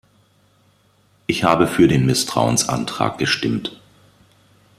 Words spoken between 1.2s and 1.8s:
Ich habe